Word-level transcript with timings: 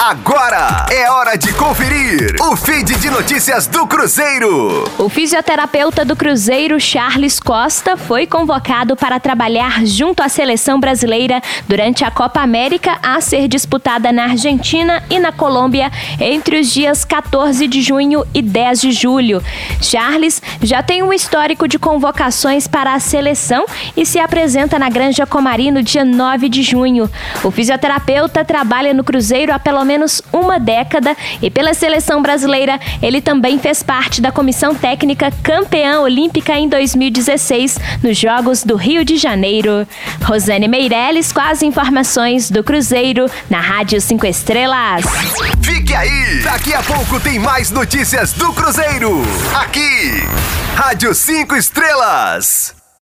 Agora 0.00 0.86
é 0.92 1.10
hora 1.10 1.36
de 1.36 1.52
conferir 1.54 2.36
o 2.40 2.54
feed 2.54 2.94
de 3.00 3.10
notícias 3.10 3.66
do 3.66 3.84
Cruzeiro. 3.84 4.84
O 4.96 5.08
fisioterapeuta 5.08 6.04
do 6.04 6.14
Cruzeiro, 6.14 6.78
Charles 6.78 7.40
Costa, 7.40 7.96
foi 7.96 8.24
convocado 8.24 8.94
para 8.94 9.18
trabalhar 9.18 9.84
junto 9.84 10.22
à 10.22 10.28
seleção 10.28 10.78
brasileira 10.78 11.42
durante 11.66 12.04
a 12.04 12.12
Copa 12.12 12.40
América 12.40 12.96
a 13.02 13.20
ser 13.20 13.48
disputada 13.48 14.12
na 14.12 14.26
Argentina 14.26 15.02
e 15.10 15.18
na 15.18 15.32
Colômbia 15.32 15.90
entre 16.20 16.60
os 16.60 16.70
dias 16.70 17.04
14 17.04 17.66
de 17.66 17.82
junho 17.82 18.24
e 18.32 18.40
10 18.40 18.80
de 18.80 18.92
julho. 18.92 19.42
Charles 19.82 20.40
já 20.62 20.80
tem 20.80 21.02
um 21.02 21.12
histórico 21.12 21.66
de 21.66 21.76
convocações 21.76 22.68
para 22.68 22.94
a 22.94 23.00
seleção 23.00 23.66
e 23.96 24.06
se 24.06 24.20
apresenta 24.20 24.78
na 24.78 24.88
Granja 24.88 25.26
Comari 25.26 25.72
no 25.72 25.82
dia 25.82 26.04
9 26.04 26.48
de 26.48 26.62
junho. 26.62 27.10
O 27.42 27.50
fisioterapeuta 27.50 28.44
trabalha 28.44 28.94
no 28.94 29.02
Cruzeiro 29.02 29.52
há 29.52 29.58
pelo 29.58 29.87
menos 29.88 30.22
uma 30.32 30.60
década 30.60 31.16
e 31.40 31.50
pela 31.50 31.72
seleção 31.72 32.20
brasileira 32.20 32.78
ele 33.02 33.20
também 33.20 33.58
fez 33.58 33.82
parte 33.82 34.20
da 34.20 34.30
comissão 34.30 34.74
técnica 34.74 35.32
campeã 35.42 36.00
olímpica 36.00 36.56
em 36.56 36.68
2016 36.68 37.78
nos 38.02 38.16
Jogos 38.16 38.62
do 38.62 38.76
Rio 38.76 39.04
de 39.04 39.16
Janeiro. 39.16 39.88
Rosane 40.22 40.68
Meirelles 40.68 41.32
com 41.32 41.40
as 41.40 41.62
informações 41.62 42.50
do 42.50 42.62
Cruzeiro 42.62 43.30
na 43.48 43.60
Rádio 43.60 44.00
5 44.00 44.26
Estrelas. 44.26 45.04
Fique 45.62 45.94
aí! 45.94 46.40
Daqui 46.42 46.74
a 46.74 46.82
pouco 46.82 47.18
tem 47.18 47.38
mais 47.38 47.70
notícias 47.70 48.34
do 48.34 48.52
Cruzeiro. 48.52 49.22
Aqui, 49.54 50.22
Rádio 50.76 51.14
5 51.14 51.56
Estrelas. 51.56 52.77